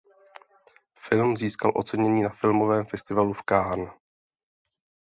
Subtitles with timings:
[0.99, 3.89] Film získal ocenění na Filmovém festivalu v Cannes.